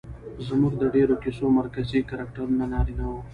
[0.47, 3.21] زموږ د ډېرو کيسو مرکزي کرکټرونه نارينه وي